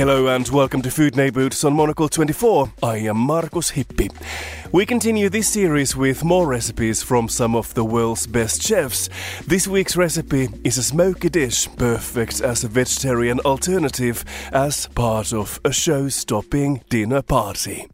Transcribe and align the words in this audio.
Hello 0.00 0.28
and 0.28 0.48
welcome 0.48 0.80
to 0.80 0.90
Food 0.90 1.14
Neighborhoods 1.14 1.62
on 1.62 1.74
Monocle 1.74 2.08
24. 2.08 2.72
I 2.82 2.96
am 2.96 3.18
Markus 3.18 3.72
Hippi. 3.72 4.10
We 4.72 4.86
continue 4.86 5.28
this 5.28 5.50
series 5.50 5.94
with 5.94 6.24
more 6.24 6.46
recipes 6.46 7.02
from 7.02 7.28
some 7.28 7.54
of 7.54 7.74
the 7.74 7.84
world's 7.84 8.26
best 8.26 8.62
chefs. 8.62 9.10
This 9.46 9.68
week's 9.68 9.98
recipe 9.98 10.48
is 10.64 10.78
a 10.78 10.82
smoky 10.82 11.28
dish, 11.28 11.68
perfect 11.76 12.40
as 12.40 12.64
a 12.64 12.68
vegetarian 12.68 13.40
alternative 13.40 14.24
as 14.54 14.86
part 14.86 15.34
of 15.34 15.60
a 15.66 15.70
show 15.70 16.08
stopping 16.08 16.82
dinner 16.88 17.20
party. 17.20 17.86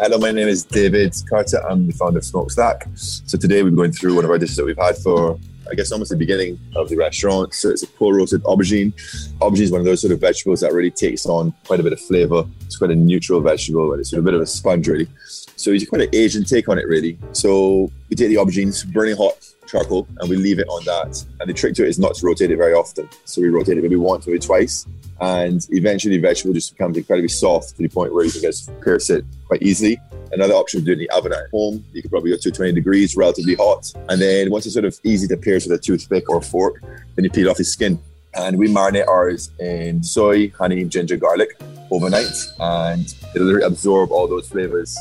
Hello, 0.00 0.18
my 0.18 0.32
name 0.32 0.48
is 0.48 0.64
David 0.64 1.14
Carter. 1.30 1.64
I'm 1.64 1.86
the 1.86 1.92
founder 1.92 2.18
of 2.18 2.24
Smokestak. 2.24 2.98
So 2.98 3.38
today 3.38 3.62
we're 3.62 3.70
going 3.70 3.92
through 3.92 4.16
one 4.16 4.24
of 4.24 4.32
our 4.32 4.38
dishes 4.38 4.56
that 4.56 4.64
we've 4.64 4.76
had 4.76 4.96
for 4.96 5.38
I 5.70 5.74
guess 5.74 5.92
almost 5.92 6.10
the 6.10 6.16
beginning 6.16 6.58
of 6.76 6.88
the 6.88 6.96
restaurant. 6.96 7.54
So 7.54 7.70
it's 7.70 7.82
a 7.82 7.86
coal 7.86 8.12
roasted 8.12 8.42
aubergine. 8.44 8.92
Aubergine 9.38 9.60
is 9.60 9.70
one 9.70 9.80
of 9.80 9.84
those 9.84 10.00
sort 10.00 10.12
of 10.12 10.20
vegetables 10.20 10.60
that 10.60 10.72
really 10.72 10.90
takes 10.90 11.26
on 11.26 11.54
quite 11.66 11.80
a 11.80 11.82
bit 11.82 11.92
of 11.92 12.00
flavor. 12.00 12.44
It's 12.66 12.76
quite 12.76 12.90
a 12.90 12.96
neutral 12.96 13.40
vegetable 13.40 13.92
and 13.92 14.00
it's 14.00 14.10
sort 14.10 14.18
of 14.18 14.24
a 14.24 14.28
bit 14.28 14.34
of 14.34 14.40
a 14.40 14.46
sponge 14.46 14.88
really. 14.88 15.08
So 15.56 15.70
it's 15.70 15.88
quite 15.88 16.02
an 16.02 16.14
Asian 16.14 16.44
take 16.44 16.68
on 16.68 16.78
it 16.78 16.86
really. 16.86 17.18
So 17.32 17.90
we 18.10 18.16
take 18.16 18.28
the 18.28 18.36
aubergines, 18.36 18.86
burning 18.92 19.16
hot 19.16 19.34
charcoal, 19.66 20.06
and 20.18 20.28
we 20.28 20.36
leave 20.36 20.58
it 20.58 20.68
on 20.68 20.84
that. 20.84 21.24
And 21.40 21.48
the 21.48 21.54
trick 21.54 21.74
to 21.76 21.84
it 21.84 21.88
is 21.88 21.98
not 21.98 22.14
to 22.16 22.26
rotate 22.26 22.50
it 22.50 22.56
very 22.56 22.74
often. 22.74 23.08
So 23.24 23.40
we 23.40 23.48
rotate 23.48 23.78
it 23.78 23.82
maybe 23.82 23.96
once, 23.96 24.26
maybe 24.26 24.38
twice. 24.38 24.86
And 25.20 25.66
eventually 25.70 26.16
the 26.16 26.22
vegetable 26.22 26.54
just 26.54 26.72
becomes 26.72 26.96
incredibly 26.96 27.28
soft 27.28 27.76
to 27.76 27.82
the 27.82 27.88
point 27.88 28.12
where 28.12 28.24
you 28.24 28.32
can 28.32 28.42
just 28.42 28.68
pierce 28.80 29.10
it 29.10 29.24
quite 29.46 29.62
easily. 29.62 29.98
Another 30.32 30.54
option 30.54 30.80
of 30.80 30.86
doing 30.86 30.98
the 30.98 31.10
oven 31.10 31.32
at 31.32 31.50
home, 31.50 31.84
you 31.92 32.02
could 32.02 32.10
probably 32.10 32.30
go 32.30 32.36
to 32.36 32.50
20 32.50 32.72
degrees, 32.72 33.16
relatively 33.16 33.54
hot. 33.54 33.92
And 34.08 34.20
then 34.20 34.50
once 34.50 34.66
it's 34.66 34.74
sort 34.74 34.84
of 34.84 34.98
easy 35.04 35.28
to 35.28 35.36
pierce 35.36 35.66
with 35.66 35.78
a 35.78 35.82
toothpick 35.82 36.28
or 36.28 36.38
a 36.38 36.42
fork, 36.42 36.82
then 37.14 37.24
you 37.24 37.30
peel 37.30 37.50
off 37.50 37.58
the 37.58 37.64
skin. 37.64 37.98
And 38.34 38.58
we 38.58 38.68
marinate 38.68 39.06
ours 39.06 39.50
in 39.60 40.02
soy, 40.02 40.50
honey, 40.50 40.84
ginger, 40.84 41.16
garlic 41.16 41.56
overnight, 41.90 42.34
and 42.58 43.14
it'll 43.34 43.62
absorb 43.62 44.10
all 44.10 44.26
those 44.26 44.48
flavors. 44.48 44.98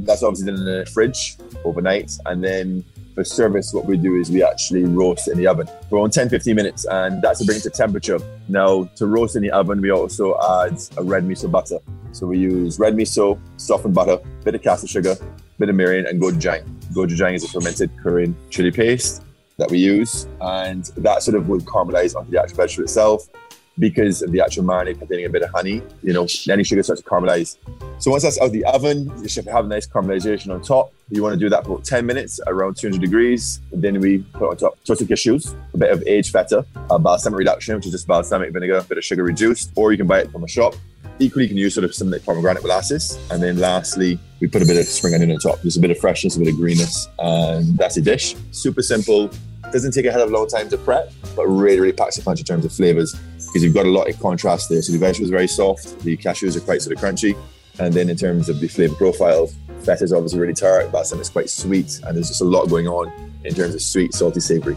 That's 0.00 0.22
obviously 0.22 0.52
in 0.52 0.64
the 0.64 0.84
fridge 0.92 1.36
overnight, 1.64 2.12
and 2.26 2.44
then 2.44 2.84
for 3.14 3.24
service, 3.24 3.72
what 3.72 3.86
we 3.86 3.96
do 3.96 4.16
is 4.16 4.28
we 4.30 4.42
actually 4.42 4.84
roast 4.84 5.28
in 5.28 5.38
the 5.38 5.46
oven 5.46 5.68
for 5.88 5.98
around 5.98 6.12
10 6.12 6.28
15 6.28 6.54
minutes, 6.54 6.84
and 6.84 7.22
that's 7.22 7.38
to 7.38 7.46
bring 7.46 7.58
it 7.58 7.62
to 7.62 7.70
temperature. 7.70 8.18
Now, 8.48 8.84
to 8.96 9.06
roast 9.06 9.36
in 9.36 9.42
the 9.42 9.52
oven, 9.52 9.80
we 9.80 9.90
also 9.90 10.36
add 10.62 10.78
a 10.96 11.02
red 11.02 11.24
miso 11.24 11.50
butter. 11.50 11.78
So 12.14 12.28
we 12.28 12.38
use 12.38 12.78
red 12.78 12.94
miso, 12.94 13.40
softened 13.56 13.92
butter, 13.92 14.18
bit 14.44 14.54
of 14.54 14.62
caster 14.62 14.86
sugar, 14.86 15.16
bit 15.58 15.68
of 15.68 15.74
mirin, 15.74 16.08
and 16.08 16.22
gochujang. 16.22 16.64
Gochujang 16.92 17.34
is 17.34 17.42
a 17.42 17.48
fermented 17.48 17.90
Korean 18.00 18.36
chili 18.50 18.70
paste 18.70 19.24
that 19.58 19.68
we 19.68 19.78
use, 19.78 20.28
and 20.40 20.84
that 20.96 21.24
sort 21.24 21.36
of 21.36 21.48
will 21.48 21.60
caramelize 21.60 22.14
onto 22.14 22.30
the 22.30 22.40
actual 22.40 22.58
vegetable 22.58 22.84
itself 22.84 23.28
because 23.78 24.22
of 24.22 24.32
the 24.32 24.40
actual 24.40 24.64
marinade 24.64 24.98
containing 24.98 25.26
a 25.26 25.28
bit 25.28 25.42
of 25.42 25.50
honey, 25.50 25.82
you 26.02 26.12
know, 26.12 26.26
any 26.48 26.62
sugar 26.62 26.82
starts 26.82 27.02
to 27.02 27.08
caramelize. 27.08 27.56
So 27.98 28.10
once 28.10 28.22
that's 28.22 28.40
out 28.40 28.46
of 28.46 28.52
the 28.52 28.64
oven, 28.64 29.12
you 29.22 29.28
should 29.28 29.46
have 29.46 29.64
a 29.64 29.68
nice 29.68 29.86
caramelization 29.86 30.52
on 30.52 30.62
top. 30.62 30.92
You 31.10 31.22
want 31.22 31.34
to 31.34 31.38
do 31.38 31.48
that 31.50 31.66
for 31.66 31.80
10 31.80 32.06
minutes 32.06 32.40
around 32.46 32.76
200 32.76 33.00
degrees. 33.00 33.60
And 33.72 33.82
then 33.82 34.00
we 34.00 34.18
put 34.18 34.50
on 34.50 34.56
top 34.56 34.82
toasted 34.84 35.08
cashews, 35.08 35.54
a 35.74 35.78
bit 35.78 35.90
of 35.90 36.02
aged 36.06 36.32
feta, 36.32 36.64
a 36.90 36.98
balsamic 36.98 37.38
reduction, 37.38 37.76
which 37.76 37.86
is 37.86 37.92
just 37.92 38.06
balsamic 38.06 38.52
vinegar, 38.52 38.76
a 38.76 38.82
bit 38.82 38.98
of 38.98 39.04
sugar 39.04 39.24
reduced, 39.24 39.72
or 39.76 39.92
you 39.92 39.98
can 39.98 40.06
buy 40.06 40.20
it 40.20 40.30
from 40.30 40.44
a 40.44 40.48
shop. 40.48 40.74
Equally, 41.20 41.44
you 41.44 41.48
can 41.48 41.58
use 41.58 41.74
sort 41.74 41.84
of 41.84 41.94
some 41.94 42.10
like 42.10 42.24
pomegranate 42.24 42.62
molasses. 42.62 43.18
And 43.30 43.42
then 43.42 43.58
lastly, 43.58 44.18
we 44.40 44.48
put 44.48 44.62
a 44.62 44.66
bit 44.66 44.76
of 44.76 44.84
spring 44.84 45.14
onion 45.14 45.30
on 45.30 45.38
top. 45.38 45.62
Just 45.62 45.76
a 45.76 45.80
bit 45.80 45.90
of 45.90 45.98
freshness, 45.98 46.36
a 46.36 46.40
bit 46.40 46.48
of 46.48 46.56
greenness. 46.56 47.06
And 47.18 47.78
that's 47.78 47.96
a 47.96 48.02
dish. 48.02 48.34
Super 48.50 48.82
simple. 48.82 49.30
Doesn't 49.74 49.90
take 49.90 50.06
a 50.06 50.12
hell 50.12 50.22
of 50.22 50.30
a 50.30 50.32
long 50.32 50.46
time 50.46 50.68
to 50.68 50.78
prep, 50.78 51.12
but 51.34 51.48
really, 51.48 51.80
really 51.80 51.92
packs 51.92 52.16
a 52.16 52.22
punch 52.22 52.38
in 52.38 52.46
terms 52.46 52.64
of 52.64 52.70
flavors 52.70 53.12
because 53.12 53.64
you've 53.64 53.74
got 53.74 53.86
a 53.86 53.90
lot 53.90 54.08
of 54.08 54.16
contrast 54.20 54.68
there. 54.68 54.80
So 54.80 54.92
the 54.92 54.98
vegetables 54.98 55.30
are 55.30 55.34
very 55.34 55.48
soft, 55.48 55.98
the 55.98 56.16
cashews 56.16 56.56
are 56.56 56.60
quite 56.60 56.80
sort 56.80 56.96
of 56.96 57.02
crunchy, 57.02 57.36
and 57.80 57.92
then 57.92 58.08
in 58.08 58.16
terms 58.16 58.48
of 58.48 58.60
the 58.60 58.68
flavor 58.68 58.94
profile, 58.94 59.48
feta 59.80 60.04
is 60.04 60.12
obviously 60.12 60.38
really 60.38 60.54
tart, 60.54 60.92
balsam 60.92 61.18
is 61.18 61.28
quite 61.28 61.50
sweet, 61.50 62.00
and 62.04 62.16
there's 62.16 62.28
just 62.28 62.40
a 62.40 62.44
lot 62.44 62.66
going 62.66 62.86
on 62.86 63.12
in 63.42 63.52
terms 63.52 63.74
of 63.74 63.82
sweet, 63.82 64.14
salty, 64.14 64.38
savory. 64.38 64.76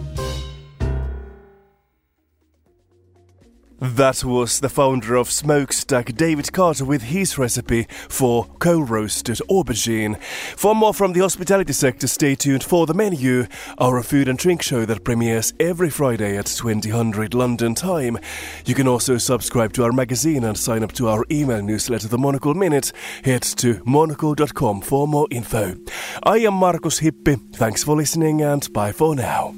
That 3.79 4.23
was 4.23 4.59
the 4.59 4.69
founder 4.69 5.15
of 5.15 5.29
Smokestak, 5.29 6.17
David 6.17 6.51
Carter, 6.51 6.83
with 6.83 7.03
his 7.03 7.37
recipe 7.37 7.85
for 8.09 8.45
coal 8.57 8.83
roasted 8.83 9.37
aubergine. 9.49 10.19
For 10.55 10.73
more 10.73 10.95
from 10.95 11.13
the 11.13 11.19
hospitality 11.19 11.73
sector, 11.73 12.07
stay 12.07 12.33
tuned 12.33 12.63
for 12.63 12.87
the 12.87 12.95
menu, 12.95 13.45
our 13.77 14.01
food 14.01 14.27
and 14.27 14.39
drink 14.39 14.63
show 14.63 14.83
that 14.85 15.03
premieres 15.03 15.53
every 15.59 15.91
Friday 15.91 16.37
at 16.37 16.47
2000 16.47 17.33
London 17.35 17.75
time. 17.75 18.17
You 18.65 18.73
can 18.73 18.87
also 18.87 19.19
subscribe 19.19 19.73
to 19.73 19.83
our 19.83 19.91
magazine 19.91 20.43
and 20.43 20.57
sign 20.57 20.83
up 20.83 20.93
to 20.93 21.07
our 21.07 21.23
email 21.29 21.61
newsletter, 21.61 22.07
The 22.07 22.17
Monocle 22.17 22.55
Minute. 22.55 22.91
Head 23.23 23.43
to 23.43 23.79
monocle.com 23.85 24.81
for 24.81 25.07
more 25.07 25.27
info. 25.29 25.75
I 26.23 26.39
am 26.39 26.55
Markus 26.55 26.99
Hippi. 26.99 27.55
Thanks 27.55 27.83
for 27.83 27.95
listening 27.95 28.41
and 28.41 28.71
bye 28.73 28.91
for 28.91 29.15
now. 29.15 29.53